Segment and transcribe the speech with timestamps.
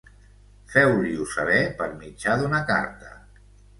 [0.75, 3.13] Feu-li-ho saber per mitjà d'una carta.